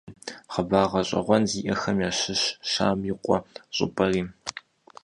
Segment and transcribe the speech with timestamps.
[0.51, 3.37] Хъыбар гъэщӀэгъуэн зиӀэхэм ящыщщ «Щам и къуэ»
[3.75, 4.21] щӀыпӀэри.